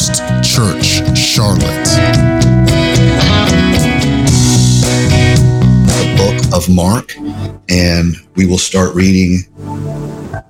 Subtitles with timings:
[0.00, 1.84] First Church, Charlotte.
[5.84, 7.14] The book of Mark,
[7.68, 9.40] and we will start reading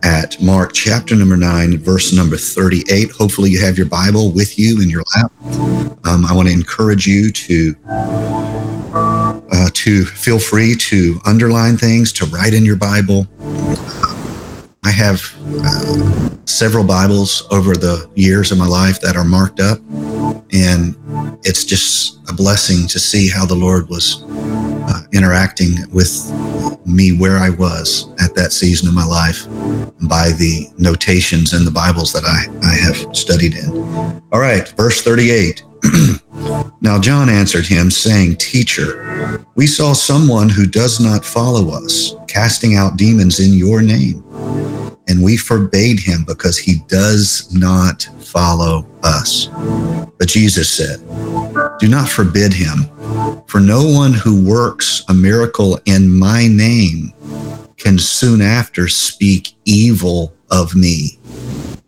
[0.05, 3.11] at Mark chapter number 9, verse number 38.
[3.11, 5.33] Hopefully, you have your Bible with you in your lap.
[6.07, 7.75] Um, I want to encourage you to.
[9.53, 13.27] Uh, to feel free to underline things, to write in your Bible.
[14.83, 15.23] I have
[15.63, 19.79] uh, several Bibles over the years of my life that are marked up,
[20.53, 20.97] and
[21.45, 26.11] it's just a blessing to see how the Lord was uh, interacting with
[26.87, 29.47] me where I was at that season of my life
[30.09, 34.23] by the notations in the Bibles that I, I have studied in.
[34.33, 35.63] All right, verse 38.
[36.81, 42.77] now John answered him, saying, Teacher, we saw someone who does not follow us, casting
[42.77, 44.25] out demons in your name.
[45.09, 49.49] And we forbade him because he does not follow us.
[50.19, 51.01] But Jesus said,
[51.79, 52.89] Do not forbid him,
[53.47, 57.13] for no one who works a miracle in my name
[57.77, 61.19] can soon after speak evil of me.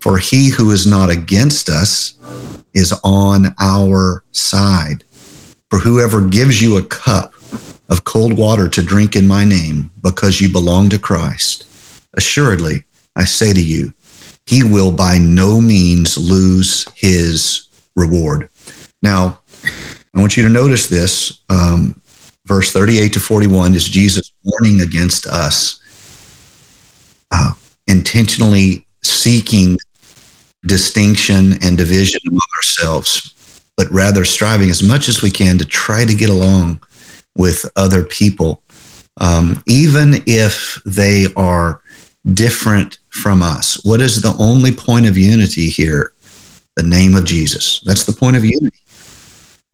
[0.01, 2.15] For he who is not against us
[2.75, 5.05] is on our side.
[5.71, 7.35] For whoever gives you a cup
[7.89, 11.67] of cold water to drink in my name because you belong to Christ,
[12.15, 12.85] assuredly,
[13.17, 13.93] I say to you,
[14.47, 18.49] he will by no means lose his reward.
[19.03, 19.41] Now,
[20.15, 21.41] I want you to notice this.
[21.49, 22.01] Um,
[22.47, 25.81] verse 38 to 41 is Jesus warning against us
[27.31, 27.53] uh,
[27.87, 29.79] intentionally seeking
[30.67, 33.35] distinction and division among ourselves,
[33.77, 36.81] but rather striving as much as we can to try to get along
[37.37, 38.63] with other people,
[39.21, 41.81] um, even if they are
[42.35, 43.85] different from us.
[43.85, 46.13] What is the only point of unity here?
[46.77, 47.81] The name of Jesus.
[47.81, 48.79] That's the point of unity.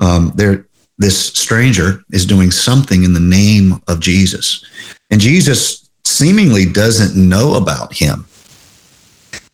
[0.00, 0.66] Um, there,
[0.96, 4.64] this stranger is doing something in the name of Jesus,
[5.10, 8.27] and Jesus seemingly doesn't know about him.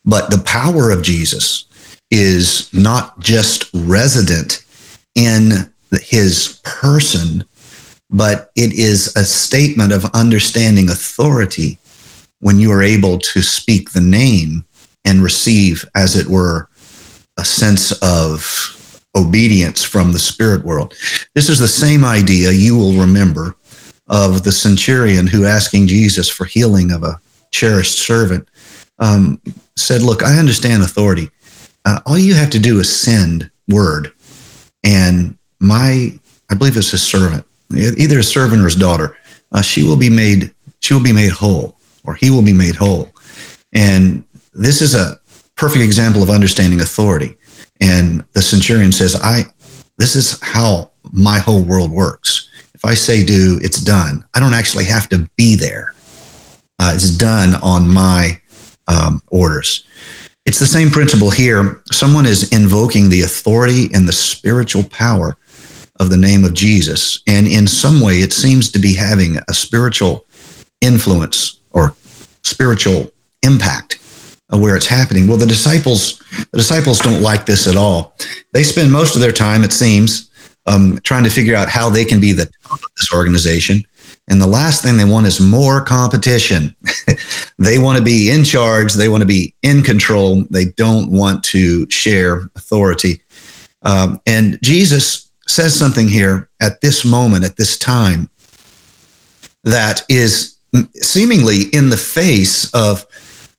[0.05, 1.65] But the power of Jesus
[2.11, 4.63] is not just resident
[5.15, 5.71] in
[6.01, 7.43] his person,
[8.09, 11.79] but it is a statement of understanding authority
[12.39, 14.65] when you are able to speak the name
[15.03, 16.69] and receive, as it were,
[17.37, 20.93] a sense of obedience from the spirit world.
[21.33, 23.55] This is the same idea you will remember
[24.07, 27.19] of the centurion who asking Jesus for healing of a
[27.51, 28.47] cherished servant
[28.99, 29.41] um,
[29.77, 31.29] said, Look, I understand authority.
[31.85, 34.11] Uh, all you have to do is send word.
[34.83, 36.17] And my,
[36.49, 39.17] I believe it's his servant, either his servant or his daughter,
[39.51, 42.75] uh, she will be made, she will be made whole or he will be made
[42.75, 43.11] whole.
[43.73, 45.19] And this is a
[45.55, 47.35] perfect example of understanding authority.
[47.81, 49.43] And the centurion says, I,
[49.97, 52.49] this is how my whole world works.
[52.73, 54.23] If I say do, it's done.
[54.33, 55.93] I don't actually have to be there.
[56.79, 58.39] Uh, it's done on my
[58.87, 59.85] um, orders.
[60.45, 61.81] It's the same principle here.
[61.91, 65.37] Someone is invoking the authority and the spiritual power
[65.99, 67.21] of the name of Jesus.
[67.25, 70.25] And in some way, it seems to be having a spiritual
[70.81, 71.95] influence or
[72.43, 73.99] spiritual impact
[74.49, 75.27] where it's happening.
[75.27, 76.19] Well, the disciples,
[76.51, 78.15] the disciples don't like this at all.
[78.53, 80.29] They spend most of their time, it seems,
[80.67, 83.83] um, trying to figure out how they can be the top of this organization.
[84.27, 86.75] And the last thing they want is more competition.
[87.59, 88.93] they want to be in charge.
[88.93, 90.45] They want to be in control.
[90.49, 93.21] They don't want to share authority.
[93.83, 98.29] Um, and Jesus says something here at this moment, at this time,
[99.63, 100.57] that is
[100.95, 103.05] seemingly in the face of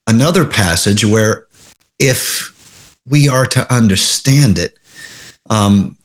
[0.06, 1.46] another passage where
[1.98, 4.78] if we are to understand it,
[5.48, 5.96] um,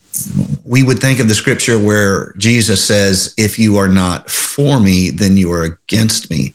[0.63, 5.09] we would think of the scripture where Jesus says, If you are not for me,
[5.09, 6.53] then you are against me.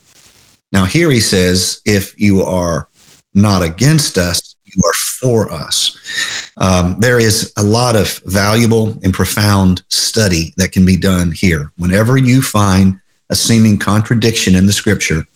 [0.72, 2.88] Now, here he says, If you are
[3.34, 6.52] not against us, you are for us.
[6.56, 11.72] Um, there is a lot of valuable and profound study that can be done here.
[11.76, 13.00] Whenever you find
[13.30, 15.26] a seeming contradiction in the scripture,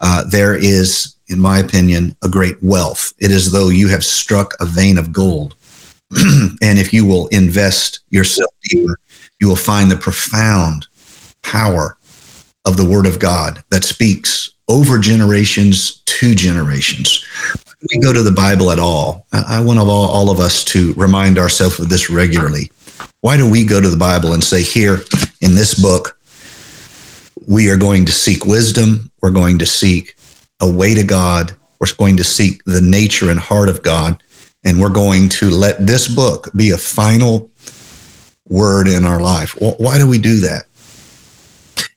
[0.00, 3.12] uh, there is, in my opinion, a great wealth.
[3.18, 5.54] It is though you have struck a vein of gold.
[6.62, 8.98] and if you will invest yourself deeper,
[9.40, 10.86] you will find the profound
[11.42, 11.96] power
[12.64, 17.24] of the Word of God that speaks over generations to generations.
[17.92, 19.26] We go to the Bible at all.
[19.32, 22.70] I want all, all of us to remind ourselves of this regularly.
[23.22, 25.00] Why do we go to the Bible and say, here
[25.40, 26.18] in this book,
[27.48, 29.10] we are going to seek wisdom.
[29.20, 30.16] We're going to seek
[30.60, 31.56] a way to God.
[31.80, 34.22] We're going to seek the nature and heart of God.
[34.64, 37.50] And we're going to let this book be a final
[38.48, 39.56] word in our life.
[39.60, 40.66] Why do we do that?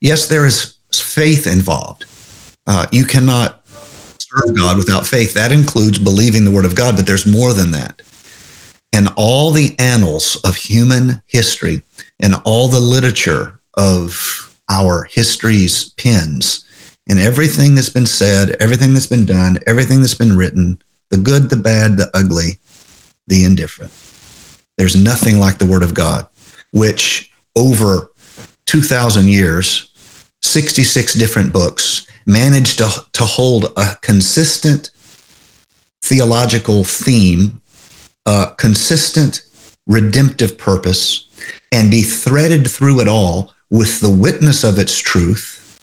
[0.01, 2.05] Yes, there is faith involved.
[2.67, 3.67] Uh, you cannot
[4.19, 5.33] serve God without faith.
[5.33, 8.01] That includes believing the word of God, but there's more than that.
[8.93, 11.81] And all the annals of human history
[12.19, 16.65] and all the literature of our history's pens
[17.07, 20.81] and everything that's been said, everything that's been done, everything that's been written,
[21.15, 22.59] the good, the bad, the ugly,
[23.27, 23.91] the indifferent.
[24.77, 26.27] There's nothing like the Word of God,
[26.71, 28.11] which over
[28.65, 29.93] 2,000 years,
[30.41, 34.91] 66 different books, managed to, to hold a consistent
[36.01, 37.61] theological theme,
[38.25, 39.45] a consistent
[39.87, 41.29] redemptive purpose,
[41.71, 45.79] and be threaded through it all with the witness of its truth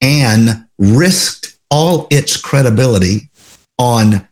[0.00, 3.30] and risked all its credibility
[3.80, 4.28] on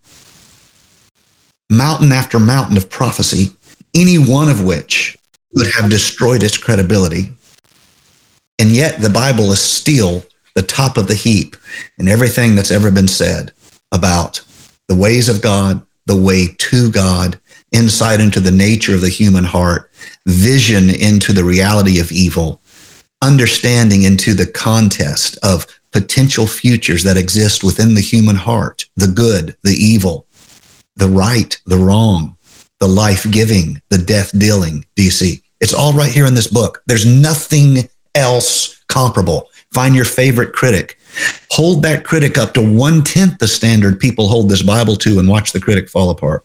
[1.70, 3.54] mountain after mountain of prophecy,
[3.94, 5.16] any one of which
[5.54, 7.32] would have destroyed its credibility.
[8.58, 10.24] And yet the Bible is still
[10.54, 11.56] the top of the heap
[11.98, 13.52] in everything that's ever been said
[13.92, 14.42] about
[14.88, 17.38] the ways of God, the way to God,
[17.72, 19.90] insight into the nature of the human heart,
[20.26, 22.60] vision into the reality of evil,
[23.22, 29.56] understanding into the contest of potential futures that exist within the human heart, the good,
[29.62, 30.26] the evil,
[30.98, 32.36] the right, the wrong,
[32.80, 34.84] the life giving, the death dealing.
[34.96, 35.42] Do you see?
[35.60, 36.82] It's all right here in this book.
[36.86, 39.48] There's nothing else comparable.
[39.72, 40.98] Find your favorite critic.
[41.50, 45.28] Hold that critic up to one tenth the standard people hold this Bible to and
[45.28, 46.44] watch the critic fall apart.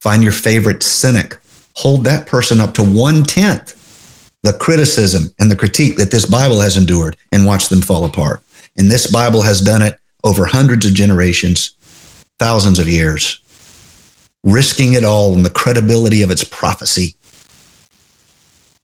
[0.00, 1.38] Find your favorite cynic.
[1.76, 3.80] Hold that person up to one tenth
[4.44, 8.42] the criticism and the critique that this Bible has endured and watch them fall apart.
[8.76, 11.76] And this Bible has done it over hundreds of generations,
[12.38, 13.40] thousands of years,
[14.44, 17.16] risking it all in the credibility of its prophecy.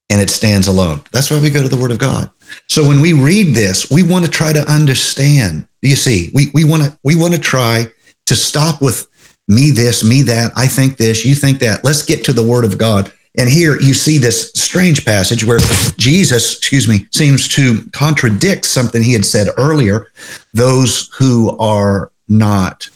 [0.09, 1.03] And it stands alone.
[1.13, 2.31] That's why we go to the Word of God.
[2.67, 5.69] So when we read this, we want to try to understand.
[5.83, 7.87] You see, we, we want to we want to try
[8.27, 9.07] to stop with
[9.47, 11.85] me this, me that, I think this, you think that.
[11.85, 15.61] Let's get to the Word of God and here you see this strange passage where
[15.97, 20.09] Jesus, excuse me, seems to contradict something he had said earlier.
[20.53, 22.89] Those who are not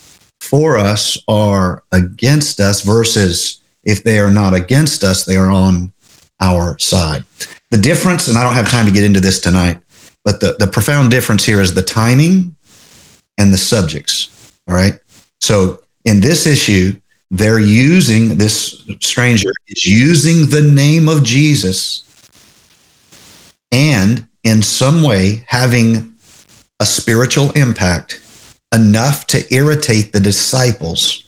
[0.45, 5.93] for us are against us, versus if they are not against us, they are on
[6.41, 7.25] our side.
[7.71, 9.81] The difference, and I don't have time to get into this tonight,
[10.25, 12.57] but the, the profound difference here is the timing
[13.39, 14.53] and the subjects.
[14.69, 14.99] All right.
[15.41, 17.01] So in this issue,
[17.31, 22.05] they're using this stranger is using the name of Jesus
[23.73, 26.15] and in some way having
[26.81, 28.21] a spiritual impact
[28.75, 31.23] enough to irritate the disciples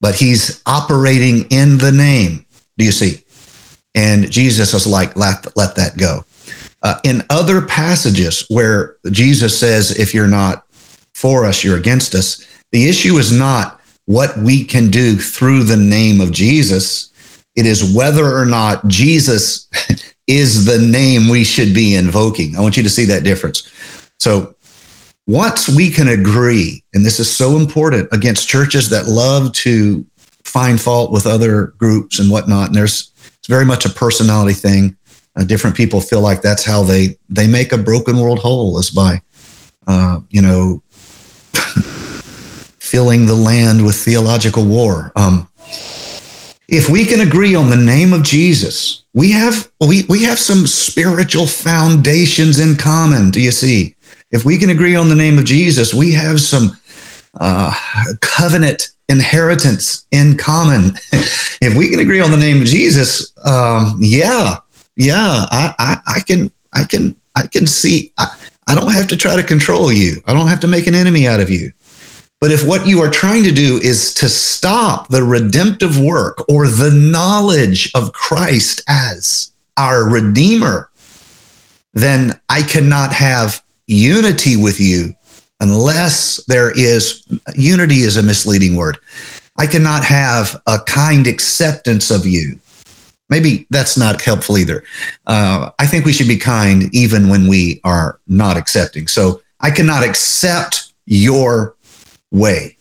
[0.00, 2.44] but he's operating in the name
[2.76, 3.22] do you see
[3.94, 6.24] and jesus is like let, let that go
[6.82, 10.66] uh, in other passages where jesus says if you're not
[11.14, 13.78] for us you're against us the issue is not
[14.08, 17.12] what we can do through the name of Jesus.
[17.56, 19.68] It is whether or not Jesus
[20.26, 22.56] is the name we should be invoking.
[22.56, 23.70] I want you to see that difference.
[24.18, 24.54] So,
[25.28, 30.04] once we can agree, and this is so important against churches that love to
[30.42, 34.96] find fault with other groups and whatnot, and there's it's very much a personality thing.
[35.36, 38.90] Uh, different people feel like that's how they they make a broken world whole is
[38.90, 39.20] by,
[39.86, 40.82] uh, you know.
[42.78, 45.12] filling the land with theological war.
[45.14, 45.46] Um,
[46.68, 50.66] if we can agree on the name of Jesus, we have we we have some
[50.66, 53.30] spiritual foundations in common.
[53.30, 53.94] Do you see?
[54.30, 56.76] If we can agree on the name of Jesus, we have some
[57.40, 57.74] uh,
[58.20, 60.92] covenant inheritance in common.
[61.12, 64.56] if we can agree on the name of Jesus, um, yeah,
[64.96, 68.12] yeah, I, I, I, can, I can, I can see.
[68.18, 70.22] I, I don't have to try to control you.
[70.26, 71.72] I don't have to make an enemy out of you.
[72.40, 76.68] But if what you are trying to do is to stop the redemptive work or
[76.68, 80.90] the knowledge of Christ as our Redeemer,
[81.94, 85.14] then I cannot have unity with you
[85.60, 87.26] unless there is
[87.56, 88.98] unity is a misleading word.
[89.56, 92.60] I cannot have a kind acceptance of you.
[93.28, 94.84] Maybe that's not helpful either.
[95.26, 99.08] Uh, I think we should be kind even when we are not accepting.
[99.08, 101.74] So I cannot accept your
[102.30, 102.76] way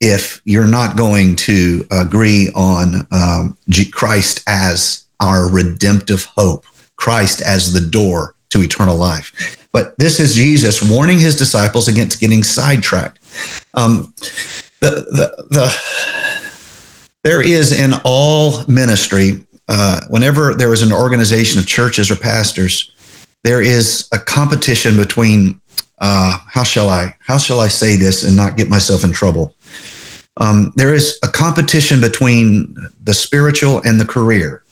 [0.00, 3.56] if you're not going to agree on um,
[3.92, 6.64] Christ as our redemptive hope,
[6.96, 9.58] Christ as the door to eternal life.
[9.72, 13.18] But this is Jesus warning his disciples against getting sidetracked.
[13.74, 14.14] Um,
[14.80, 15.66] the, the, the,
[17.24, 22.92] There is in all ministry, uh, whenever there is an organization of churches or pastors,
[23.44, 25.58] there is a competition between
[26.00, 29.54] uh, how shall I how shall I say this and not get myself in trouble?
[30.36, 34.62] Um, there is a competition between the spiritual and the career.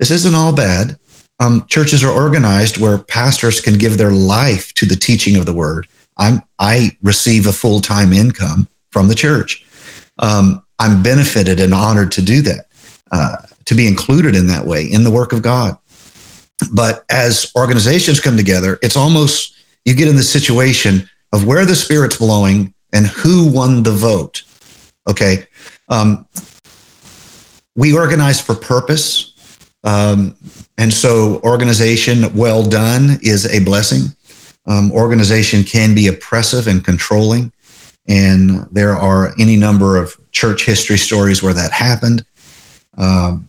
[0.00, 0.98] This isn't all bad.
[1.40, 5.52] Um, churches are organized where pastors can give their life to the teaching of the
[5.52, 5.88] word.
[6.18, 9.64] I'm I receive a full time income from the church.
[10.18, 12.66] Um, I'm benefited and honored to do that,
[13.10, 15.76] uh, to be included in that way in the work of God.
[16.72, 21.74] But as organizations come together, it's almost you get in the situation of where the
[21.74, 24.42] spirit's blowing and who won the vote.
[25.08, 25.46] Okay.
[25.88, 26.26] Um,
[27.74, 29.32] we organize for purpose.
[29.82, 30.36] Um,
[30.82, 34.16] and so, organization well done is a blessing.
[34.66, 37.52] Um, organization can be oppressive and controlling.
[38.08, 42.26] And there are any number of church history stories where that happened.
[42.98, 43.46] Um,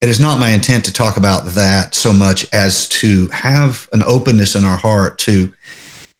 [0.00, 4.02] it is not my intent to talk about that so much as to have an
[4.02, 5.54] openness in our heart to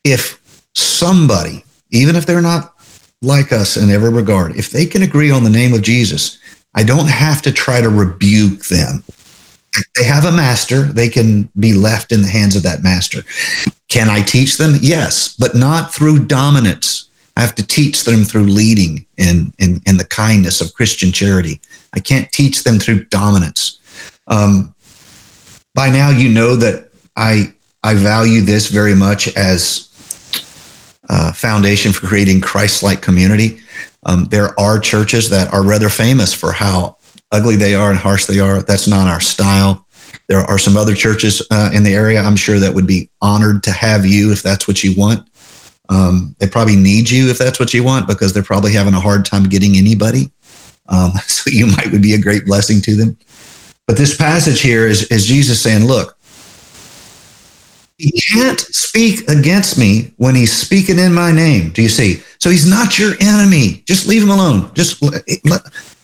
[0.05, 0.41] if
[0.77, 2.75] somebody, even if they're not
[3.23, 6.39] like us in every regard, if they can agree on the name of Jesus,
[6.77, 9.03] I don't have to try to rebuke them.
[9.97, 13.23] They have a master, they can be left in the hands of that master.
[13.89, 14.75] Can I teach them?
[14.81, 17.09] Yes, but not through dominance.
[17.37, 21.61] I have to teach them through leading and, and, and the kindness of Christian charity.
[21.93, 23.79] I can't teach them through dominance.
[24.27, 24.75] Um,
[25.75, 29.89] by now, you know that I I value this very much as
[31.09, 33.61] a foundation for creating Christ-like community.
[34.05, 36.98] Um, there are churches that are rather famous for how
[37.33, 38.63] ugly they are and harsh they are.
[38.63, 39.87] That's not our style.
[40.29, 42.21] There are some other churches uh, in the area.
[42.21, 45.29] I'm sure that would be honored to have you if that's what you want.
[45.89, 49.01] Um, they probably need you if that's what you want because they're probably having a
[49.01, 50.31] hard time getting anybody.
[50.89, 53.17] Um, so you might would be a great blessing to them.
[53.87, 56.19] But this passage here is, is Jesus saying, look,
[57.97, 61.71] he can't speak against me when he's speaking in my name.
[61.71, 62.23] Do you see?
[62.39, 63.83] So he's not your enemy.
[63.87, 64.71] Just leave him alone.
[64.75, 65.03] Just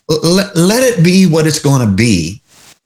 [0.09, 2.41] let, let it be what it's going to be.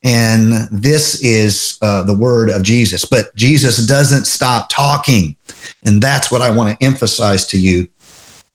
[0.04, 3.04] And this is uh, the word of Jesus.
[3.04, 5.36] But Jesus doesn't stop talking.
[5.84, 7.88] And that's what I want to emphasize to you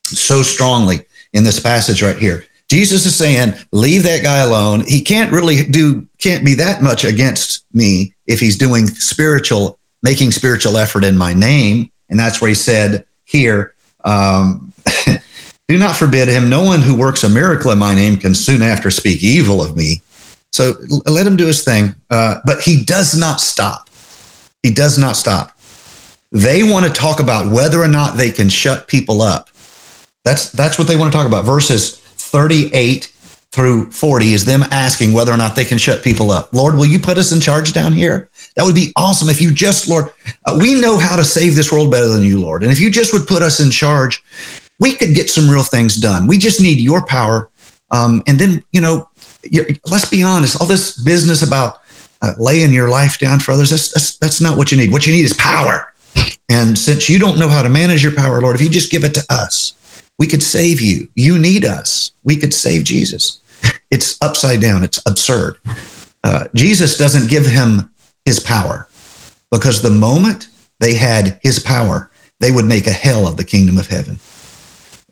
[0.04, 2.46] so strongly in this passage right here.
[2.70, 4.86] Jesus is saying, leave that guy alone.
[4.88, 10.32] He can't really do, can't be that much against me if he's doing spiritual, making
[10.32, 11.92] spiritual effort in my name.
[12.10, 14.74] And that's where he said here, um,
[15.74, 16.50] do not forbid him.
[16.50, 19.76] No one who works a miracle in my name can soon after speak evil of
[19.76, 20.02] me.
[20.52, 20.74] So
[21.06, 21.96] let him do his thing.
[22.10, 23.90] Uh, but he does not stop.
[24.62, 25.58] He does not stop.
[26.32, 29.50] They want to talk about whether or not they can shut people up.
[30.24, 31.46] That's that's what they want to talk about.
[31.46, 33.12] Verses 38
[33.52, 36.52] through 40 is them asking whether or not they can shut people up.
[36.54, 38.30] Lord, will you put us in charge down here?
[38.56, 40.12] That would be awesome if you just, Lord,
[40.46, 42.64] uh, we know how to save this world better than you, Lord.
[42.64, 44.24] And if you just would put us in charge,
[44.80, 46.28] we could get some real things done.
[46.28, 47.50] We just need your power.
[47.92, 49.10] Um, and then, you know,
[49.86, 51.82] let's be honest, all this business about
[52.22, 54.92] uh, laying your life down for others, that's, that's, that's not what you need.
[54.92, 55.94] What you need is power.
[56.50, 59.04] And since you don't know how to manage your power, Lord, if you just give
[59.04, 59.74] it to us,
[60.20, 61.08] we could save you.
[61.16, 62.12] You need us.
[62.24, 63.42] We could save Jesus.
[63.92, 64.84] It's upside down.
[64.84, 65.58] It's absurd.
[66.24, 67.94] Uh, Jesus doesn't give him
[68.26, 68.88] his power
[69.52, 70.48] because the moment
[70.80, 74.20] they had his power, they would make a hell of the kingdom of heaven.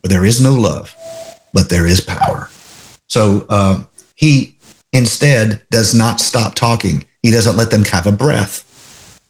[0.02, 0.94] There is no love,
[1.52, 2.48] but there is power.
[3.08, 3.84] So uh,
[4.16, 4.58] he
[4.92, 7.04] instead does not stop talking.
[7.22, 8.68] He doesn't let them have a breath.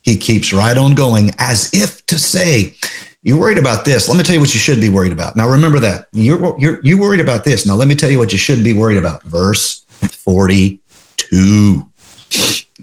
[0.02, 2.74] He keeps right on going as if to say,
[3.22, 4.08] you're worried about this.
[4.08, 5.36] Let me tell you what you should be worried about.
[5.36, 6.08] Now remember that.
[6.12, 7.64] You're you're you worried about this.
[7.64, 9.22] Now let me tell you what you should be worried about.
[9.22, 11.86] Verse 42.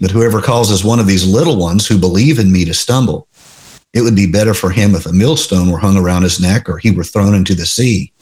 [0.00, 3.28] But whoever causes one of these little ones who believe in me to stumble,
[3.92, 6.78] it would be better for him if a millstone were hung around his neck or
[6.78, 8.12] he were thrown into the sea.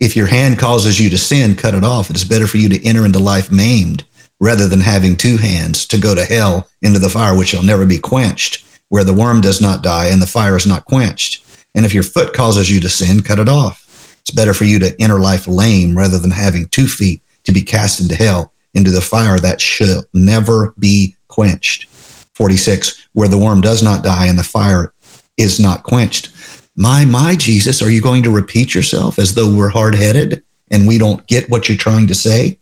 [0.00, 2.10] If your hand causes you to sin, cut it off.
[2.10, 4.04] It is better for you to enter into life maimed
[4.40, 7.86] rather than having two hands to go to hell into the fire which shall never
[7.86, 11.44] be quenched where the worm does not die and the fire is not quenched.
[11.74, 14.16] And if your foot causes you to sin, cut it off.
[14.20, 17.62] It's better for you to enter life lame rather than having two feet to be
[17.62, 21.88] cast into hell, into the fire that shall never be quenched.
[22.34, 24.92] 46, where the worm does not die and the fire
[25.36, 26.30] is not quenched.
[26.76, 30.88] My, my, Jesus, are you going to repeat yourself as though we're hard headed and
[30.88, 32.58] we don't get what you're trying to say?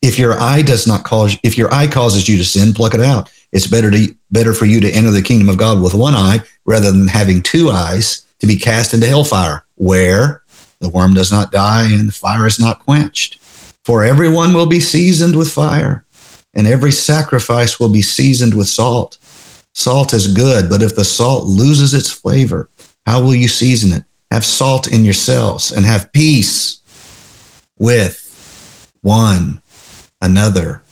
[0.00, 3.00] If your eye does not cause, if your eye causes you to sin, pluck it
[3.00, 3.30] out.
[3.52, 6.40] It's better to better for you to enter the kingdom of God with one eye
[6.66, 10.42] rather than having two eyes to be cast into hellfire, where
[10.80, 13.40] The worm does not die, and the fire is not quenched.
[13.84, 16.04] For everyone will be seasoned with fire,
[16.58, 19.16] and every sacrifice will be seasoned with salt.
[19.74, 22.68] Salt is good, but if the salt loses its flavor,
[23.06, 24.04] how will you season it?
[24.32, 26.82] Have salt in yourselves and have peace
[27.78, 28.24] with
[29.02, 29.62] one
[30.20, 30.82] another.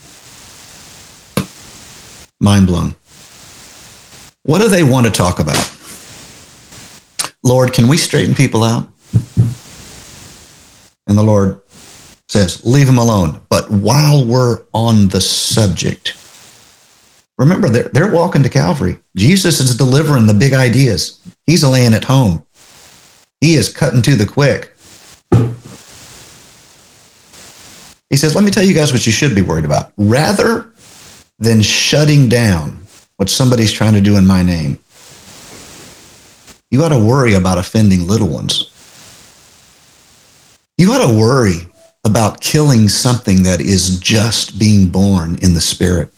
[2.41, 2.95] Mind blown.
[4.45, 5.73] What do they want to talk about?
[7.43, 8.89] Lord, can we straighten people out?
[11.09, 11.61] And the Lord
[12.37, 13.41] says, leave them alone.
[13.49, 16.15] But while we're on the subject,
[17.39, 18.99] remember, they're, they're walking to Calvary.
[19.17, 21.19] Jesus is delivering the big ideas.
[21.47, 22.45] He's laying it home.
[23.41, 24.75] He is cutting to the quick.
[28.11, 29.93] He says, let me tell you guys what you should be worried about.
[29.97, 30.73] Rather
[31.39, 34.79] than shutting down what somebody's trying to do in my name,
[36.71, 38.71] you ought to worry about offending little ones.
[40.77, 41.67] You ought to worry
[42.07, 46.09] about killing something that is just being born in the spirit.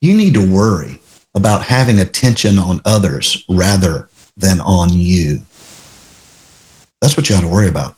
[0.00, 0.98] You need to worry
[1.32, 5.40] about having attention on others rather than on you.
[7.00, 7.94] That's what you ought to worry about.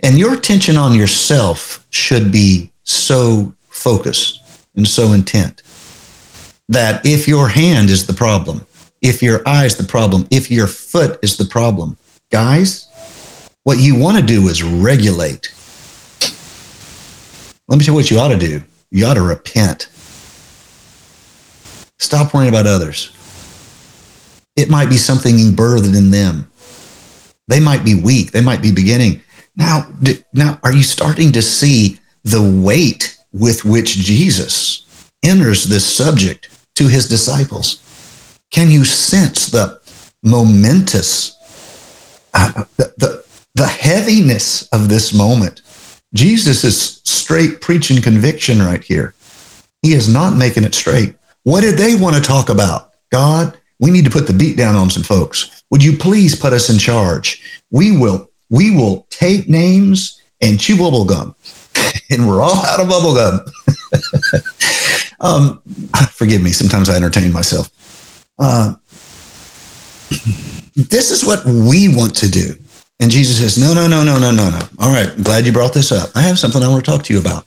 [0.00, 4.42] And your attention on yourself should be so focused
[4.76, 5.62] and so intent
[6.68, 8.66] that if your hand is the problem,
[9.00, 11.96] if your eye is the problem, if your foot is the problem,
[12.30, 12.86] guys,
[13.64, 15.54] what you want to do is regulate.
[17.70, 18.62] Let me tell you what you ought to do.
[18.90, 19.88] You ought to repent.
[22.00, 23.16] Stop worrying about others.
[24.56, 26.50] It might be something birthed in them.
[27.46, 28.32] They might be weak.
[28.32, 29.22] They might be beginning.
[29.54, 29.86] Now,
[30.32, 34.84] now, are you starting to see the weight with which Jesus
[35.22, 37.86] enters this subject to his disciples?
[38.50, 39.80] Can you sense the
[40.24, 41.36] momentous,
[42.34, 43.24] uh, the, the,
[43.54, 45.59] the heaviness of this moment?
[46.14, 49.14] Jesus is straight preaching conviction right here.
[49.82, 51.14] He is not making it straight.
[51.44, 52.92] What did they want to talk about?
[53.10, 55.62] God, we need to put the beat down on some folks.
[55.70, 57.62] Would you please put us in charge?
[57.70, 61.34] We will, we will take names and chew bubble gum.
[62.10, 63.40] and we're all out of bubble gum.
[65.20, 65.62] um,
[66.10, 66.50] forgive me.
[66.50, 67.70] Sometimes I entertain myself.
[68.38, 68.74] Uh,
[70.74, 72.54] this is what we want to do.
[73.00, 74.60] And Jesus says, no, no, no, no, no, no, no.
[74.78, 75.08] All right.
[75.08, 76.10] I'm glad you brought this up.
[76.14, 77.46] I have something I want to talk to you about.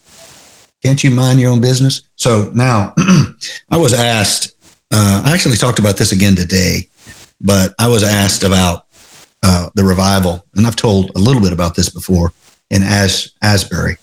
[0.81, 2.01] Can't you mind your own business?
[2.15, 2.93] So now
[3.69, 4.55] I was asked,
[4.91, 6.89] uh, I actually talked about this again today,
[7.39, 8.87] but I was asked about
[9.43, 10.43] uh, the revival.
[10.55, 12.33] And I've told a little bit about this before
[12.71, 13.97] in As, Asbury.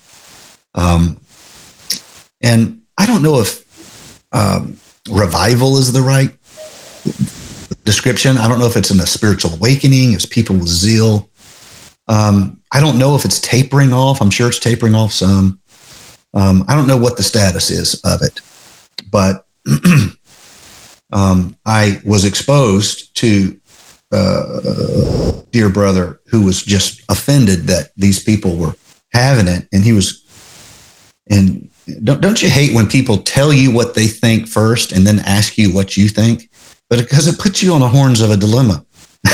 [0.77, 1.21] Um,
[2.41, 3.67] and I don't know if
[4.33, 4.79] um,
[5.11, 6.31] revival is the right
[7.85, 8.39] description.
[8.39, 11.29] I don't know if it's in a spiritual awakening, it's people with zeal.
[12.11, 14.20] Um, I don't know if it's tapering off.
[14.20, 15.61] I'm sure it's tapering off some.
[16.35, 18.40] Um, I don't know what the status is of it,
[19.11, 19.46] but
[21.12, 23.61] um, I was exposed to
[24.11, 28.75] uh, dear brother who was just offended that these people were
[29.12, 30.27] having it, and he was.
[31.31, 31.70] And
[32.03, 35.57] don't don't you hate when people tell you what they think first and then ask
[35.57, 36.51] you what you think?
[36.88, 38.85] But because it puts you on the horns of a dilemma.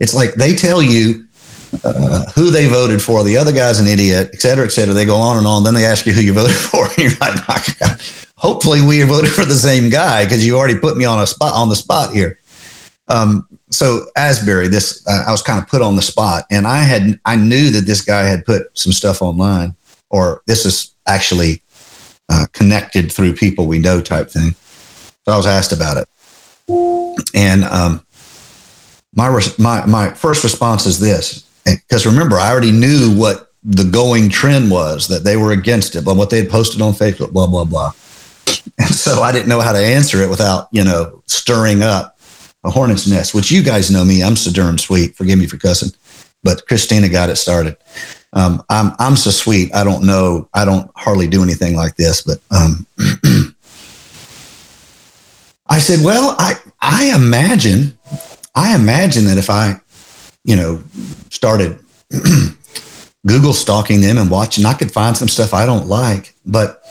[0.00, 1.26] it's like they tell you
[1.84, 4.94] uh, who they voted for, the other guy's an idiot, et cetera, et cetera.
[4.94, 5.64] They go on and on.
[5.64, 8.00] Then they ask you who you voted for, and you're like,
[8.36, 11.54] hopefully we voted for the same guy because you already put me on a spot
[11.54, 12.38] on the spot here.
[13.08, 16.78] Um, so Asbury, this uh, I was kind of put on the spot, and I
[16.78, 19.74] had I knew that this guy had put some stuff online,
[20.10, 21.62] or this is actually
[22.28, 24.54] uh, connected through people we know type thing.
[25.24, 26.08] So I was asked about it,
[27.34, 28.04] and um,
[29.14, 34.28] my my my first response is this: because remember, I already knew what the going
[34.28, 37.46] trend was that they were against it, but what they had posted on Facebook, blah
[37.46, 37.92] blah blah.
[38.78, 42.18] And so I didn't know how to answer it without you know stirring up
[42.64, 43.34] a hornet's nest.
[43.34, 45.16] Which you guys know me, I'm so darn sweet.
[45.16, 45.90] Forgive me for cussing,
[46.42, 47.76] but Christina got it started.
[48.32, 49.74] Um, I'm I'm so sweet.
[49.74, 50.48] I don't know.
[50.54, 52.86] I don't hardly do anything like this, but um,
[55.68, 57.96] I said, well, I I imagine
[58.54, 59.80] I imagine that if I
[60.44, 60.82] you know,
[61.30, 61.78] started
[63.26, 66.34] Google stalking them and watching, I could find some stuff I don't like.
[66.44, 66.82] But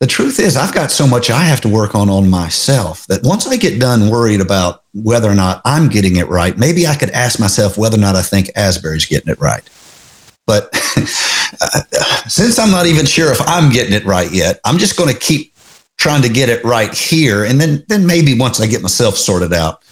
[0.00, 3.22] the truth is, I've got so much I have to work on on myself that
[3.22, 6.96] once I get done worried about whether or not I'm getting it right, maybe I
[6.96, 9.62] could ask myself whether or not I think Asbury's getting it right.
[10.44, 10.74] But
[12.26, 15.18] since I'm not even sure if I'm getting it right yet, I'm just going to
[15.18, 15.54] keep
[15.98, 17.44] trying to get it right here.
[17.44, 19.84] And then, then maybe once I get myself sorted out,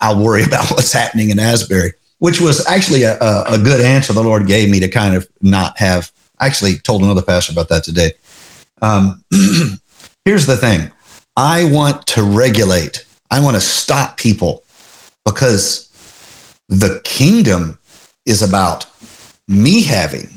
[0.00, 1.94] I'll worry about what's happening in Asbury.
[2.20, 5.76] Which was actually a, a, good answer the Lord gave me to kind of not
[5.78, 6.12] have.
[6.38, 8.12] I actually told another pastor about that today.
[8.82, 9.24] Um,
[10.24, 10.92] here's the thing
[11.36, 14.64] I want to regulate, I want to stop people
[15.24, 15.88] because
[16.68, 17.78] the kingdom
[18.26, 18.86] is about
[19.48, 20.28] me having,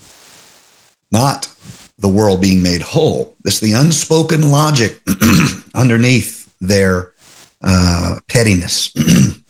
[1.11, 1.53] not
[1.99, 3.35] the world being made whole.
[3.45, 5.01] It's the unspoken logic
[5.75, 7.13] underneath their
[7.61, 8.93] uh, pettiness.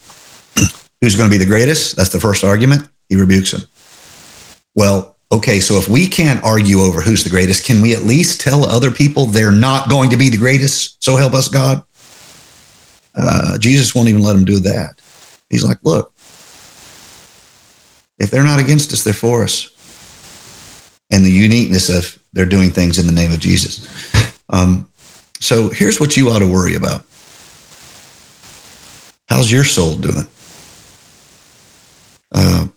[1.03, 1.97] Who's going to be the greatest?
[1.97, 2.87] That's the first argument.
[3.09, 3.59] He rebukes him.
[4.73, 8.39] Well, okay, so if we can't argue over who's the greatest, can we at least
[8.39, 11.03] tell other people they're not going to be the greatest?
[11.03, 11.83] So help us God.
[13.15, 15.01] Uh, Jesus won't even let him do that.
[15.49, 16.13] He's like, look,
[18.17, 19.71] if they're not against us, they're for us.
[21.11, 23.89] And the uniqueness of they're doing things in the name of Jesus.
[24.47, 24.89] Um,
[25.41, 27.03] so here's what you ought to worry about.
[29.27, 30.27] How's your soul doing?
[32.33, 32.67] Uh,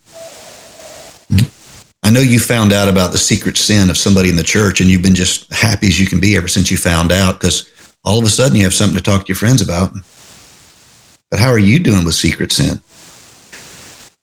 [2.03, 4.89] I know you found out about the secret sin of somebody in the church, and
[4.89, 7.69] you've been just happy as you can be ever since you found out because
[8.05, 9.91] all of a sudden you have something to talk to your friends about.
[11.29, 12.81] But how are you doing with secret sin?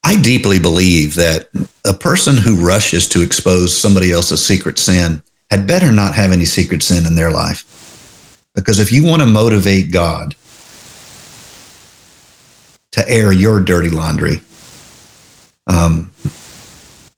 [0.02, 1.48] I deeply believe that
[1.84, 6.44] a person who rushes to expose somebody else's secret sin had better not have any
[6.44, 7.64] secret sin in their life.
[8.54, 10.34] Because if you want to motivate God
[12.92, 14.40] to air your dirty laundry,
[15.66, 16.10] um,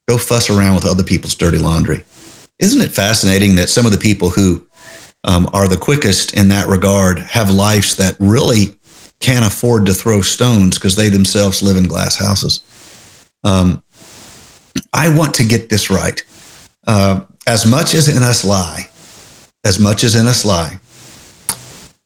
[0.09, 2.05] go fuss around with other people's dirty laundry.
[2.59, 4.67] Isn't it fascinating that some of the people who
[5.25, 8.77] um, are the quickest in that regard have lives that really
[9.21, 12.61] can't afford to throw stones because they themselves live in glass houses?
[13.45, 13.83] Um,
[14.93, 16.25] I want to get this right.
[16.87, 18.89] Uh, as much as in us lie,
[19.65, 20.79] as much as in us lie,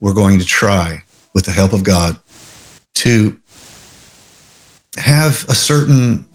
[0.01, 1.03] we're going to try,
[1.35, 2.19] with the help of God,
[2.95, 3.39] to
[4.97, 6.27] have a certain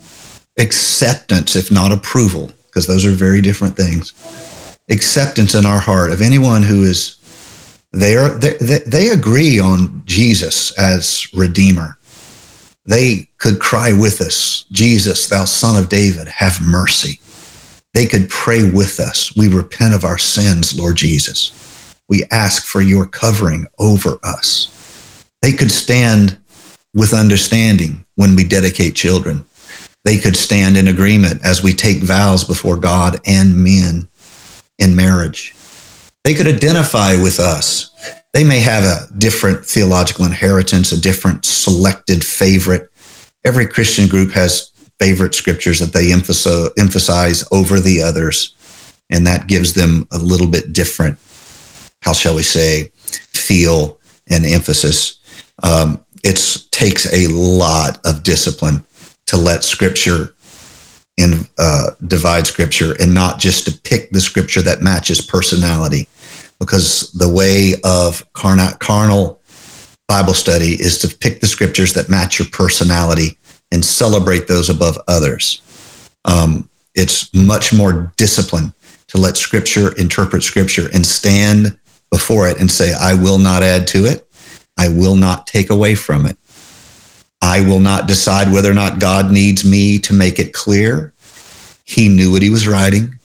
[0.57, 4.13] acceptance, if not approval, because those are very different things.
[4.89, 7.17] Acceptance in our heart of anyone who is
[7.91, 11.97] they are they, they agree on Jesus as Redeemer
[12.85, 17.19] they could cry with us, Jesus, thou son of David, have mercy.
[17.93, 19.35] They could pray with us.
[19.35, 21.51] We repent of our sins, Lord Jesus.
[22.07, 24.71] We ask for your covering over us.
[25.41, 26.37] They could stand
[26.93, 29.45] with understanding when we dedicate children.
[30.05, 34.07] They could stand in agreement as we take vows before God and men
[34.79, 35.53] in marriage.
[36.23, 37.91] They could identify with us
[38.35, 42.91] they may have a different theological inheritance, a different selected favorite.
[43.45, 48.53] Every Christian group has favorite scriptures that they emphasize over the others,
[49.09, 51.17] and that gives them a little bit different,
[52.01, 52.91] how shall we say,
[53.31, 55.17] feel and emphasis.
[55.63, 58.83] Um, it takes a lot of discipline
[59.27, 60.35] to let scripture
[61.17, 66.07] and uh, divide scripture and not just to pick the scripture that matches personality
[66.59, 69.41] because the way of carnal, carnal
[70.07, 73.37] Bible study is to pick the scriptures that match your personality
[73.71, 75.61] and celebrate those above others.
[76.25, 78.73] Um, it's much more discipline
[79.07, 81.77] to let scripture interpret scripture and stand
[82.11, 84.27] before it and say, I will not add to it.
[84.77, 86.37] I will not take away from it.
[87.41, 91.13] I will not decide whether or not God needs me to make it clear.
[91.83, 93.19] He knew what he was writing.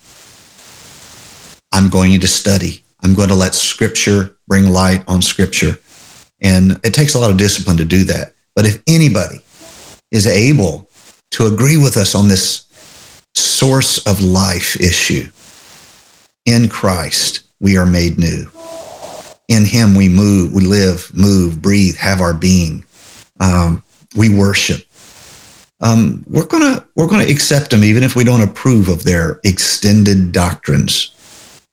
[1.73, 2.85] I'm going to study.
[3.03, 5.79] I'm going to let scripture bring light on scripture.
[6.41, 8.35] And it takes a lot of discipline to do that.
[8.55, 9.41] But if anybody
[10.11, 10.89] is able
[11.33, 12.67] to agree with us on this
[13.35, 15.31] source of life issue,
[16.47, 18.51] in Christ, we are made new.
[19.49, 22.85] In him, we move, we live, move, breathe, have our being.
[23.39, 23.83] Um,
[24.17, 24.85] we worship.
[25.81, 30.33] Um, we're gonna we're gonna accept them even if we don't approve of their extended
[30.33, 31.15] doctrines,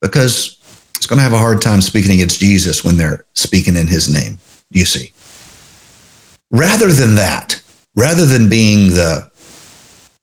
[0.02, 0.58] because
[0.96, 4.40] it's to have a hard time speaking against Jesus when they're speaking in his name,
[4.72, 5.12] you see.
[6.52, 7.62] Rather than that,
[7.96, 9.30] rather than being the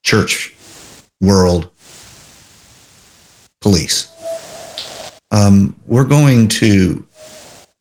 [0.03, 0.55] church
[1.21, 1.71] world
[3.61, 4.11] police,
[5.31, 7.07] um, we're going to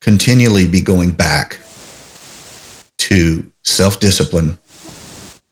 [0.00, 1.58] continually be going back
[2.98, 4.58] to self discipline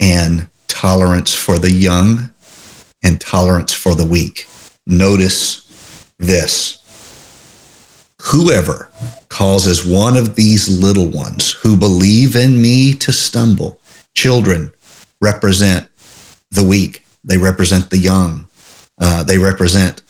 [0.01, 2.31] and tolerance for the young
[3.03, 4.47] and tolerance for the weak.
[4.87, 6.79] Notice this
[8.23, 8.91] Whoever
[9.29, 13.81] causes one of these little ones who believe in me to stumble,
[14.15, 14.73] children
[15.21, 15.89] represent
[16.51, 18.49] the weak, they represent the young,
[19.01, 20.03] uh, they represent,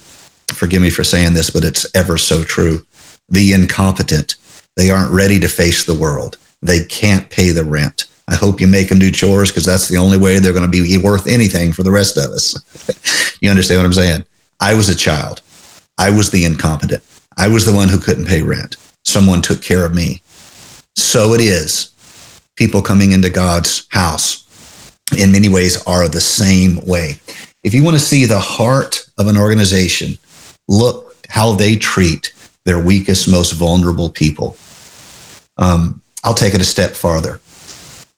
[0.53, 2.85] forgive me for saying this, but it's ever so true,
[3.29, 4.37] the incompetent.
[4.77, 6.37] They aren't ready to face the world.
[6.63, 8.07] They can't pay the rent.
[8.29, 10.83] I hope you make them do chores because that's the only way they're going to
[10.85, 13.37] be worth anything for the rest of us.
[13.41, 14.25] you understand what I'm saying?
[14.61, 15.43] I was a child.
[15.99, 17.03] I was the incompetent.
[17.37, 18.77] I was the one who couldn't pay rent.
[19.05, 20.23] Someone took care of me.
[20.97, 21.93] So it is.
[22.57, 24.43] People coming into God's house
[25.19, 27.19] in many ways are the same way.
[27.65, 30.19] If you want to see the heart of an organization,
[30.69, 32.33] look how they treat
[32.65, 34.57] their weakest, most vulnerable people.
[35.57, 37.41] Um, I'll take it a step farther.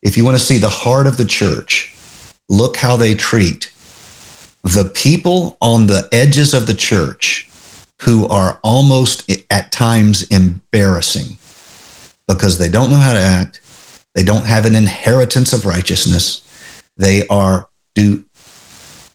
[0.03, 1.95] If you want to see the heart of the church,
[2.49, 3.73] look how they treat
[4.63, 7.49] the people on the edges of the church
[8.03, 11.39] who are almost at times embarrassing
[12.29, 13.61] because they don't know how to act.
[14.15, 16.43] They don't have an inheritance of righteousness.
[16.97, 18.25] They are do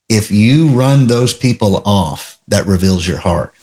[0.10, 3.54] if you run those people off, that reveals your heart.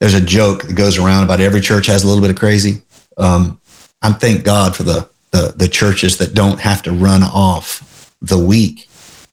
[0.00, 2.82] There's a joke that goes around about every church has a little bit of crazy.
[3.16, 3.58] Um,
[4.02, 8.38] I'm thank God for the, the the churches that don't have to run off the
[8.38, 8.88] weak.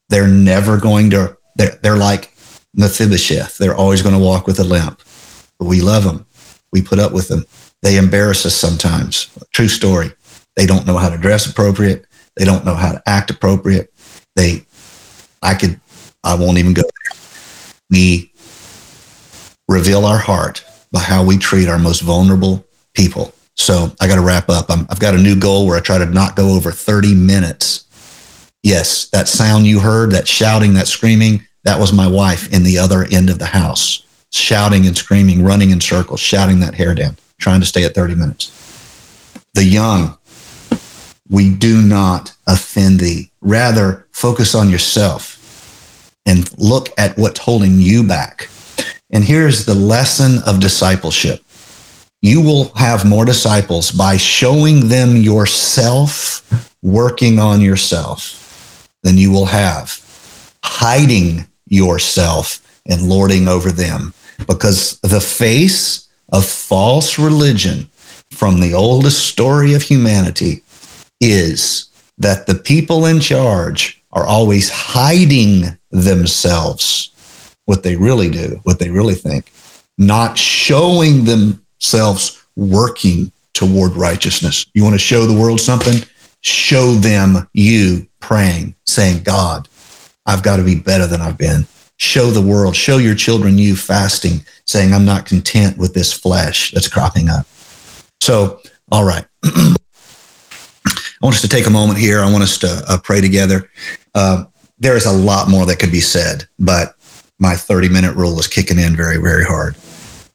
[0.08, 1.36] They're never going to.
[1.56, 2.32] They're, they're like
[2.74, 3.58] Mephibosheth.
[3.58, 5.02] They're always going to walk with a limp.
[5.58, 6.26] But we love them.
[6.72, 7.44] We put up with them.
[7.82, 9.28] They embarrass us sometimes.
[9.52, 10.12] True story.
[10.56, 12.06] They don't know how to dress appropriate.
[12.36, 13.92] They don't know how to act appropriate.
[14.36, 14.64] They,
[15.42, 15.80] I could,
[16.22, 17.18] I won't even go there.
[17.90, 18.32] We
[19.68, 23.34] reveal our heart by how we treat our most vulnerable people.
[23.60, 24.70] So I got to wrap up.
[24.70, 27.84] i have got a new goal where I try to not go over 30 minutes.
[28.62, 32.78] Yes, that sound you heard, that shouting, that screaming, that was my wife in the
[32.78, 37.18] other end of the house, shouting and screaming, running in circles, shouting that hair down,
[37.38, 38.50] trying to stay at 30 minutes.
[39.52, 40.16] The young,
[41.28, 43.30] we do not offend thee.
[43.42, 48.48] Rather, focus on yourself and look at what's holding you back.
[49.10, 51.44] And here's the lesson of discipleship
[52.22, 59.46] you will have more disciples by showing them yourself, working on yourself, than you will
[59.46, 60.00] have
[60.62, 64.12] hiding yourself and lording over them.
[64.46, 67.88] Because the face of false religion
[68.30, 70.62] from the oldest story of humanity
[71.20, 77.10] is that the people in charge are always hiding themselves,
[77.66, 79.52] what they really do, what they really think,
[79.98, 81.24] not showing
[81.80, 84.66] themselves working toward righteousness.
[84.74, 86.06] You want to show the world something?
[86.42, 89.68] Show them you praying, saying, God,
[90.26, 91.66] I've got to be better than I've been.
[91.96, 96.70] Show the world, show your children you fasting, saying, I'm not content with this flesh
[96.70, 97.46] that's cropping up.
[98.20, 99.24] So, all right.
[99.44, 99.76] I
[101.22, 102.20] want us to take a moment here.
[102.20, 103.70] I want us to uh, pray together.
[104.14, 104.44] Uh,
[104.78, 106.94] there is a lot more that could be said, but
[107.38, 109.76] my 30 minute rule is kicking in very, very hard.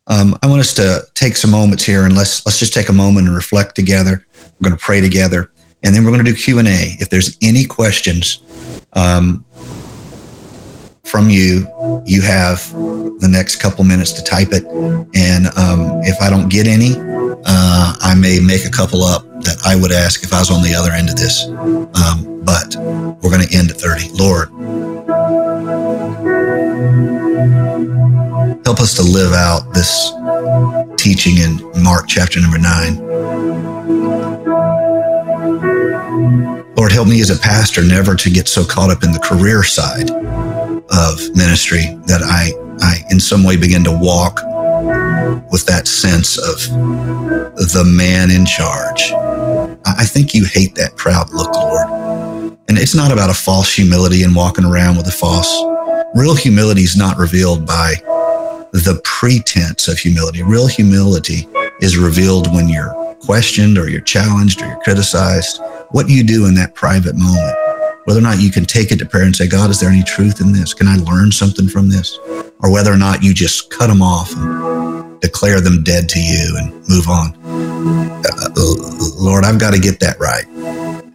[0.08, 2.94] Um, I want us to take some moments here and let's let's just take a
[2.94, 4.26] moment and reflect together.
[4.60, 5.52] We're going to pray together,
[5.84, 6.96] and then we're going to do Q and A.
[7.00, 8.42] If there's any questions,
[8.94, 9.46] um,
[11.06, 11.68] from you.
[12.06, 12.72] You have
[13.20, 14.66] the next couple minutes to type it.
[15.16, 19.58] And um, if I don't get any, uh, I may make a couple up that
[19.66, 21.46] I would ask if I was on the other end of this.
[21.46, 22.76] Um, but
[23.22, 24.10] we're going to end at 30.
[24.14, 24.50] Lord,
[28.66, 30.12] help us to live out this
[30.98, 32.98] teaching in Mark chapter number nine.
[36.76, 39.64] Lord, help me as a pastor never to get so caught up in the career
[39.64, 42.52] side of ministry that I,
[42.84, 44.42] I in some way begin to walk
[45.52, 46.58] with that sense of
[47.72, 49.12] the man in charge.
[49.86, 51.88] I think you hate that proud look, Lord.
[52.68, 55.54] And it's not about a false humility and walking around with a false.
[56.16, 57.94] Real humility is not revealed by
[58.84, 60.44] the pretense of humility.
[60.44, 61.48] Real humility
[61.82, 65.60] is revealed when you're questioned or you're challenged or you're criticized.
[65.92, 67.58] What you do in that private moment?
[68.06, 70.04] whether or not you can take it to prayer and say, God, is there any
[70.04, 70.74] truth in this?
[70.74, 72.18] Can I learn something from this?
[72.60, 76.56] Or whether or not you just cut them off and declare them dead to you
[76.58, 77.36] and move on.
[78.24, 78.50] Uh,
[79.18, 80.46] Lord, I've got to get that right.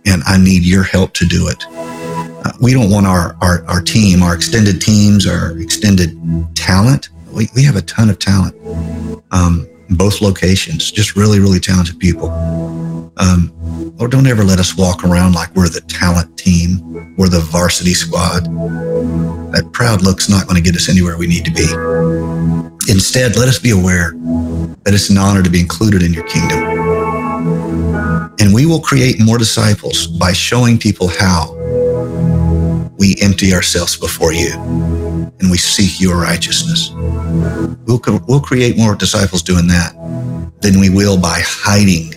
[0.04, 1.64] And I need your help to do it.
[1.70, 6.18] Uh, we don't want our, our, our team, our extended teams, our extended
[6.56, 7.10] talent.
[7.32, 8.54] We, we have a ton of talent.
[9.30, 12.30] Um, both locations, just really, really talented people.
[13.16, 13.52] Um,
[13.98, 17.94] or don't ever let us walk around like we're the talent team, we're the varsity
[17.94, 18.44] squad.
[19.52, 21.66] That proud look's not going to get us anywhere we need to be.
[22.90, 24.12] Instead, let us be aware
[24.84, 26.60] that it's an honor to be included in your kingdom.
[28.40, 31.52] And we will create more disciples by showing people how
[32.98, 34.89] we empty ourselves before you
[35.40, 36.90] and we seek your righteousness.
[37.86, 39.94] We'll, we'll create more disciples doing that
[40.60, 42.14] than we will by hiding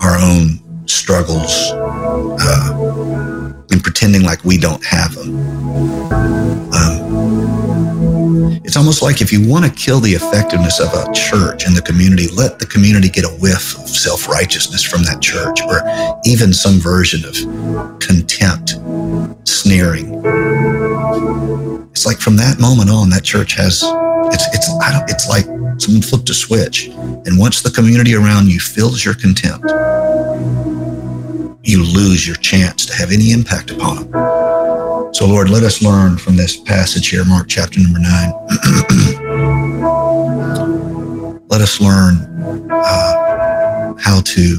[0.00, 5.36] our own struggles uh, and pretending like we don't have them.
[6.72, 7.20] Um,
[8.64, 11.82] it's almost like if you want to kill the effectiveness of a church and the
[11.82, 15.82] community, let the community get a whiff of self righteousness from that church or
[16.24, 17.34] even some version of
[18.00, 18.76] contempt,
[19.48, 20.20] sneering.
[21.90, 23.82] It's like from that moment on, that church has
[24.32, 25.44] it's it's I don't it's like
[25.80, 29.66] someone flipped a switch, and once the community around you feels your contempt,
[31.62, 34.10] you lose your chance to have any impact upon them.
[35.12, 38.32] So, Lord, let us learn from this passage here, Mark chapter number nine.
[41.48, 44.56] let us learn uh, how to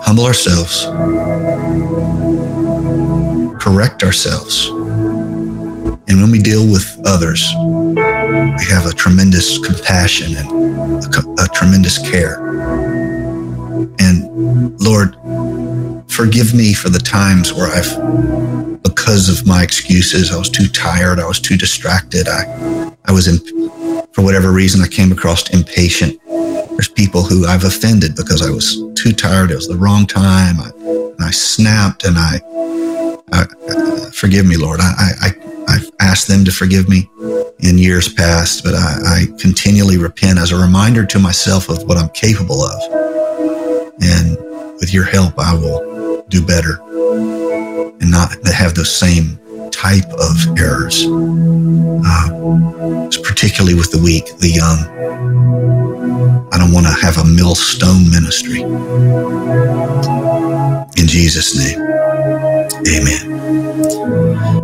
[0.00, 0.86] humble ourselves,
[3.66, 11.42] correct ourselves, and when we deal with others, we have a tremendous compassion and a,
[11.42, 12.36] a tremendous care.
[13.98, 15.16] And Lord,
[16.08, 21.18] forgive me for the times where I've, because of my excuses, I was too tired,
[21.18, 23.38] I was too distracted, I, I was, in,
[24.12, 26.20] for whatever reason, I came across impatient.
[26.28, 29.50] There's people who I've offended because I was too tired.
[29.50, 30.60] It was the wrong time.
[30.60, 30.70] I,
[31.18, 32.38] I snapped and I,
[34.12, 34.80] Forgive me, Lord.
[34.80, 35.30] I, I,
[35.68, 37.10] I've asked them to forgive me
[37.60, 41.98] in years past, but I, I, continually repent as a reminder to myself of what
[41.98, 42.80] I'm capable of.
[44.00, 44.36] And
[44.80, 46.80] with your help, I will do better
[48.00, 49.38] and not have those same
[49.86, 52.26] type of errors, uh,
[53.22, 54.78] particularly with the weak, the young.
[56.52, 58.62] I don't want to have a millstone ministry.
[61.00, 61.80] In Jesus' name,
[62.94, 63.22] amen.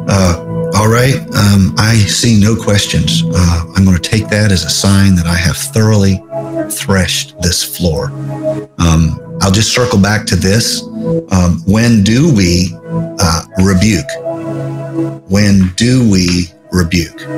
[0.09, 0.52] Uh,
[0.83, 1.15] all right.
[1.15, 3.23] Um, I see no questions.
[3.25, 6.21] Uh, I'm going to take that as a sign that I have thoroughly
[6.73, 8.07] threshed this floor.
[8.81, 10.83] Um, I'll just circle back to this.
[11.31, 14.11] Um, when do we uh, rebuke?
[15.31, 17.29] When do we rebuke?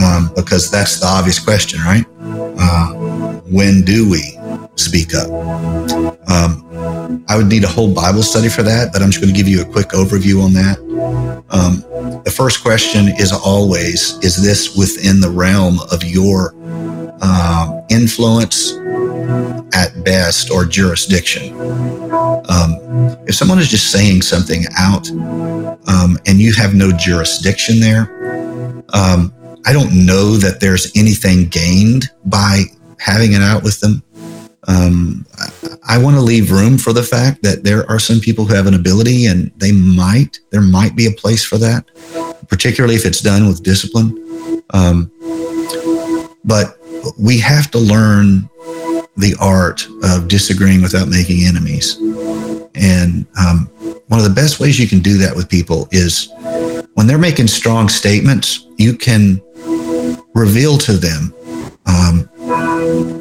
[0.00, 2.04] Um, because that's the obvious question, right?
[2.20, 2.92] Uh,
[3.50, 4.38] when do we
[4.76, 5.26] speak up?
[7.28, 9.48] I would need a whole Bible study for that, but I'm just going to give
[9.48, 10.78] you a quick overview on that.
[11.50, 16.54] Um, the first question is always Is this within the realm of your
[17.20, 18.72] uh, influence
[19.74, 21.54] at best or jurisdiction?
[22.48, 22.76] Um,
[23.26, 25.08] if someone is just saying something out
[25.88, 28.12] um, and you have no jurisdiction there,
[28.92, 29.32] um,
[29.66, 32.64] I don't know that there's anything gained by
[32.98, 34.02] having it out with them.
[34.66, 35.24] Um,
[35.84, 38.66] I want to leave room for the fact that there are some people who have
[38.66, 41.84] an ability and they might, there might be a place for that,
[42.48, 44.64] particularly if it's done with discipline.
[44.70, 45.10] Um,
[46.44, 46.78] but
[47.18, 48.48] we have to learn
[49.16, 51.96] the art of disagreeing without making enemies.
[52.74, 53.66] And um,
[54.08, 56.28] one of the best ways you can do that with people is
[56.94, 59.40] when they're making strong statements, you can
[60.34, 61.32] reveal to them
[61.86, 62.28] um,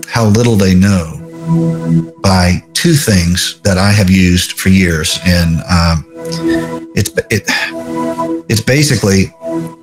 [0.08, 1.25] how little they know
[2.21, 6.05] by two things that I have used for years, and um,
[6.95, 7.43] it's it,
[8.49, 9.34] it's basically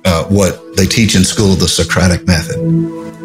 [0.05, 2.57] uh, what they teach in school, the Socratic method.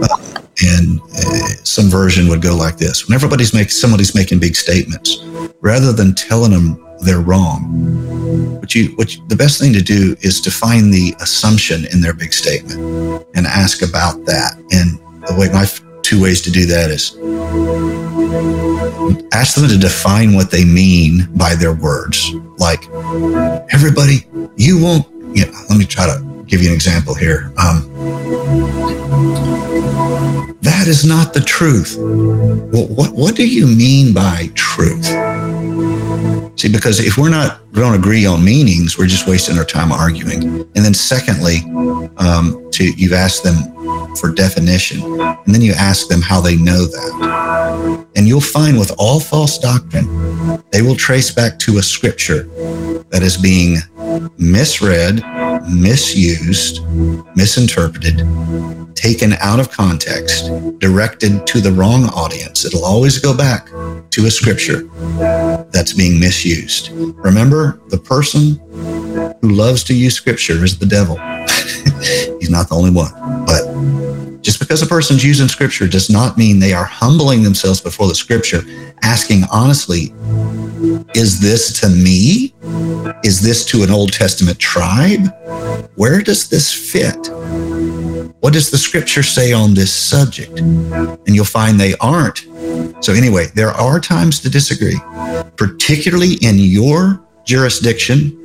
[0.01, 4.57] Uh, and uh, some version would go like this: When everybody's making somebody's making big
[4.57, 5.19] statements,
[5.61, 10.17] rather than telling them they're wrong, what you what you, the best thing to do
[10.21, 14.57] is to find the assumption in their big statement and ask about that.
[14.73, 15.67] And the way my
[16.09, 17.15] two ways to do that is
[19.35, 22.33] ask them to define what they mean by their words.
[22.57, 22.89] Like,
[23.71, 27.53] everybody, you won't, know, let me try to give you an example here.
[27.59, 27.93] Um,
[30.63, 31.99] that is not the truth.
[31.99, 35.05] Well, what, what do you mean by truth?
[36.59, 39.93] See, because if we're not, we don't agree on meanings, we're just wasting our time
[39.93, 40.43] arguing.
[40.75, 41.59] And then secondly,
[42.17, 48.07] um, you've asked them for definition, and then you ask them how they know that.
[48.17, 52.45] And you'll find with all false doctrine, they will trace back to a scripture
[53.11, 53.79] that is being
[54.39, 55.23] misread,
[55.69, 56.85] misused,
[57.37, 58.19] misinterpreted,
[58.95, 62.65] taken out of context, directed to the wrong audience.
[62.65, 63.69] It'll always go back
[64.11, 64.83] to a scripture
[65.71, 66.91] that's being misused.
[66.93, 68.59] Remember, the person
[69.41, 71.17] who loves to use scripture is the devil.
[72.41, 73.13] He's not the only one.
[73.47, 78.09] But just because a person's using scripture does not mean they are humbling themselves before
[78.09, 78.63] the scripture,
[79.03, 80.13] asking honestly,
[81.15, 82.55] is this to me?
[83.25, 85.35] Is this to an Old Testament tribe?
[85.97, 87.29] Where does this fit?
[88.41, 90.61] What does the scripture say on this subject?
[90.61, 92.47] And you'll find they aren't
[93.01, 94.99] So, anyway, there are times to disagree,
[95.57, 98.37] particularly in your jurisdiction.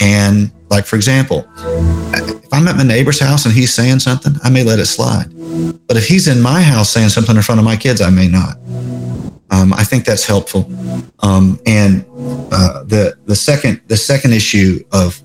[0.00, 4.50] And, like, for example, if I'm at my neighbor's house and he's saying something, I
[4.50, 5.28] may let it slide.
[5.86, 8.28] But if he's in my house saying something in front of my kids, I may
[8.28, 8.58] not.
[9.50, 10.70] Um, I think that's helpful.
[11.20, 12.04] Um, and
[12.52, 15.20] uh, the the second the second issue of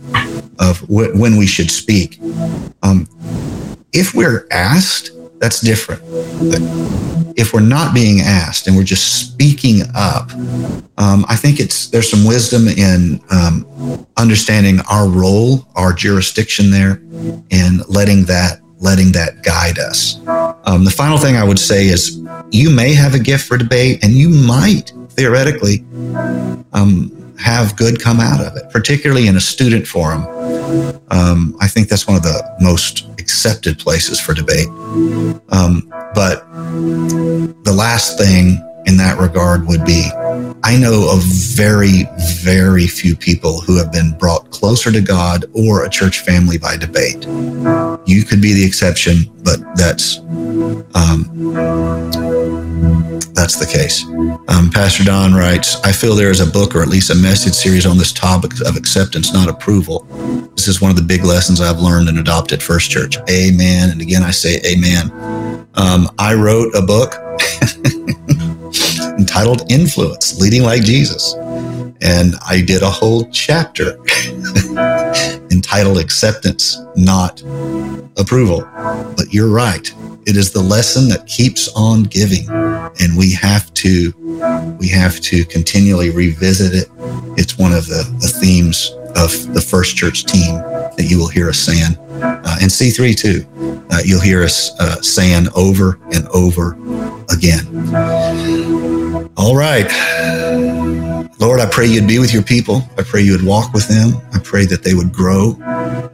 [0.59, 2.19] of when we should speak,
[2.83, 3.07] um,
[3.91, 5.11] if we're asked,
[5.43, 6.01] that's different.
[6.49, 6.61] But
[7.35, 10.31] if we're not being asked and we're just speaking up,
[10.97, 17.01] um, I think it's there's some wisdom in um, understanding our role, our jurisdiction there,
[17.51, 20.17] and letting that letting that guide us.
[20.65, 22.21] Um, the final thing I would say is
[22.51, 25.85] you may have a gift for debate and you might theoretically
[26.73, 30.23] um, have good come out of it, particularly in a student forum.
[31.09, 34.67] Um, I think that's one of the most accepted places for debate.
[35.59, 36.43] Um, but
[37.63, 40.09] the last thing in that regard would be
[40.65, 42.07] I know of very,
[42.41, 46.77] very few people who have been brought closer to God or a church family by
[46.77, 47.25] debate.
[48.05, 50.19] You could be the exception, but that's
[50.95, 51.29] um,
[53.33, 54.05] that's the case.
[54.47, 57.53] Um, Pastor Don writes, I feel there is a book or at least a message
[57.53, 60.05] series on this topic of acceptance, not approval.
[60.55, 63.17] This is one of the big lessons I've learned and adopted First Church.
[63.29, 63.89] Amen.
[63.89, 65.11] And again, I say amen.
[65.75, 67.15] Um, I wrote a book
[69.17, 71.33] entitled Influence Leading Like Jesus.
[72.01, 73.97] And I did a whole chapter
[75.51, 77.41] entitled Acceptance, Not
[78.17, 78.67] Approval.
[79.17, 79.91] But you're right.
[80.25, 82.47] It is the lesson that keeps on giving.
[82.49, 84.13] And we have to
[84.79, 86.89] we have to continually revisit it.
[87.37, 91.49] It's one of the, the themes of the first church team that you will hear
[91.49, 91.97] us saying.
[92.21, 93.45] Uh, and C3 too.
[93.91, 96.73] Uh, you'll hear us uh, saying over and over
[97.29, 97.67] again.
[99.37, 99.91] All right.
[101.43, 102.87] Lord, I pray you'd be with your people.
[102.97, 104.13] I pray you would walk with them.
[104.33, 105.57] I pray that they would grow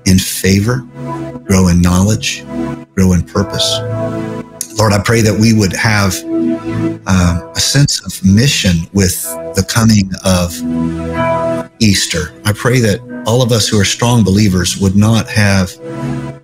[0.08, 0.78] in favor,
[1.46, 2.44] grow in knowledge,
[2.96, 3.78] grow in purpose.
[4.80, 6.16] Lord, I pray that we would have
[7.06, 9.24] um, a sense of mission with
[9.54, 10.52] the coming of
[11.80, 12.34] Easter.
[12.46, 15.78] I pray that all of us who are strong believers would not have,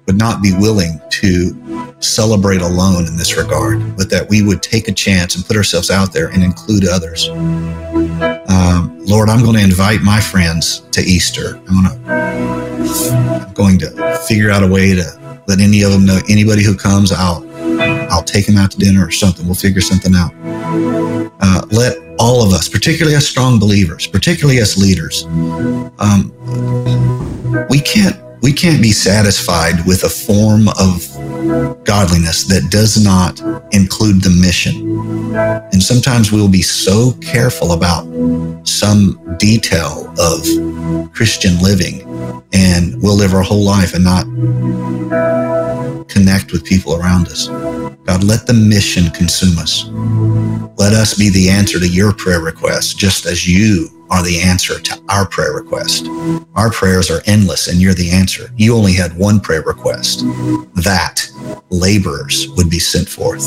[0.05, 4.87] would not be willing to celebrate alone in this regard, but that we would take
[4.87, 7.29] a chance and put ourselves out there and include others.
[8.65, 11.57] Um, Lord, I'm going to invite my friends to Easter.
[11.67, 16.05] I'm going to, I'm going to figure out a way to let any of them
[16.05, 16.19] know.
[16.27, 17.45] Anybody who comes, I'll
[18.11, 19.45] I'll take them out to dinner or something.
[19.45, 20.31] We'll figure something out.
[21.41, 25.25] Uh, let all of us, particularly as strong believers, particularly as leaders,
[25.99, 26.31] um,
[27.69, 31.03] we can't we can't be satisfied with a form of
[31.83, 33.41] godliness that does not
[33.73, 35.35] include the mission.
[35.73, 38.05] And sometimes we'll be so careful about
[38.63, 42.03] some detail of Christian living
[42.53, 44.25] and we'll live our whole life and not
[46.07, 47.47] connect with people around us.
[47.47, 49.85] God, let the mission consume us.
[50.77, 54.79] Let us be the answer to your prayer request, just as you are the answer
[54.79, 56.07] to our prayer request.
[56.55, 58.49] Our prayers are endless, and you're the answer.
[58.55, 60.19] You only had one prayer request
[60.75, 61.27] that
[61.69, 63.41] laborers would be sent forth.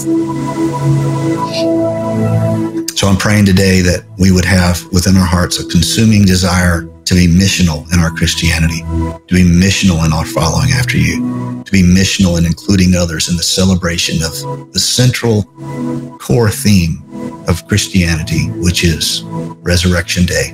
[2.97, 7.15] So I'm praying today that we would have within our hearts a consuming desire to
[7.15, 11.83] be missional in our Christianity, to be missional in our following after you, to be
[11.83, 15.45] missional in including others in the celebration of the central
[16.19, 17.03] core theme
[17.49, 19.23] of Christianity, which is
[19.63, 20.53] Resurrection Day.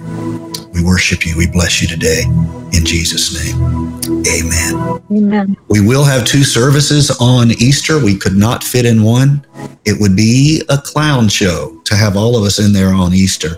[0.75, 1.37] We worship you.
[1.37, 2.25] We bless you today
[2.73, 3.95] in Jesus' name.
[4.27, 5.01] Amen.
[5.13, 5.57] Amen.
[5.69, 8.03] We will have two services on Easter.
[8.03, 9.47] We could not fit in one.
[9.85, 13.57] It would be a clown show to have all of us in there on Easter.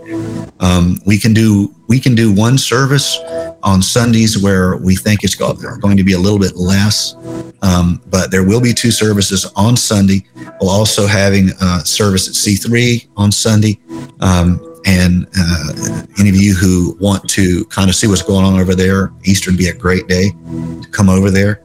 [0.60, 3.18] Um, we can do we can do one service
[3.62, 7.14] on Sundays where we think it's going to be a little bit less,
[7.62, 10.26] um, but there will be two services on Sunday.
[10.60, 13.78] We'll also having a service at C3 on Sunday.
[14.20, 18.58] Um, and uh, any of you who want to kind of see what's going on
[18.58, 21.62] over there, Easter would be a great day to come over there.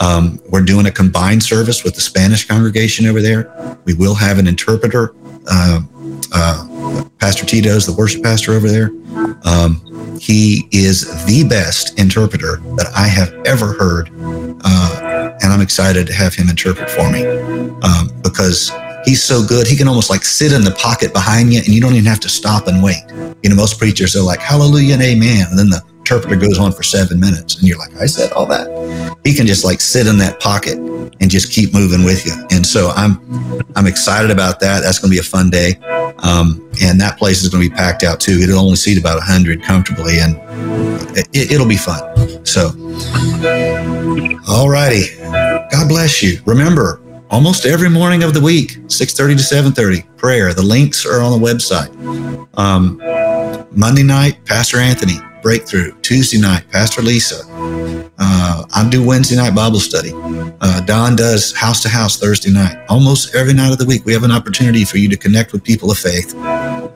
[0.00, 3.78] Um, we're doing a combined service with the Spanish congregation over there.
[3.84, 5.14] We will have an interpreter.
[5.48, 5.82] Uh,
[6.32, 8.90] uh, pastor Tito's the worship pastor over there.
[9.44, 9.80] Um,
[10.18, 14.10] he is the best interpreter that I have ever heard.
[14.64, 17.24] Uh, and I'm excited to have him interpret for me
[17.82, 18.70] um, because
[19.04, 19.66] he's so good.
[19.66, 22.20] He can almost like sit in the pocket behind you and you don't even have
[22.20, 23.02] to stop and wait.
[23.42, 25.46] You know, most preachers are like, hallelujah and amen.
[25.50, 28.46] And then the interpreter goes on for seven minutes and you're like, I said all
[28.46, 29.16] that.
[29.24, 32.34] He can just like sit in that pocket and just keep moving with you.
[32.50, 33.20] And so I'm,
[33.76, 34.80] I'm excited about that.
[34.82, 35.74] That's going to be a fun day.
[36.18, 38.38] Um, and that place is going to be packed out too.
[38.40, 40.38] It'll only seat about a 100 comfortably, and
[41.34, 42.02] it, will be fun.
[42.46, 42.70] So,
[44.48, 45.16] all righty.
[45.70, 46.40] God bless you.
[46.46, 47.00] Remember,
[47.34, 50.54] almost every morning of the week, 6:30 to 7:30, prayer.
[50.54, 51.90] The links are on the website.
[52.56, 53.02] Um,
[53.72, 55.92] Monday night, Pastor Anthony, breakthrough.
[56.00, 57.44] Tuesday night, Pastor Lisa.
[58.18, 60.10] Uh, I do Wednesday night Bible study.
[60.14, 62.82] Uh, Don does house to house Thursday night.
[62.88, 65.62] Almost every night of the week, we have an opportunity for you to connect with
[65.62, 66.34] people of faith.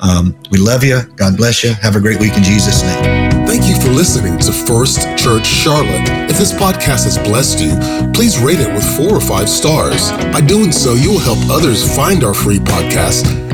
[0.00, 1.02] Um, we love you.
[1.16, 1.74] God bless you.
[1.74, 3.46] Have a great week in Jesus' name.
[3.46, 6.08] Thank you for listening to First Church Charlotte.
[6.30, 7.76] If this podcast has blessed you,
[8.12, 10.10] please rate it with four or five stars.
[10.32, 13.47] By doing so, you will help others find our free podcast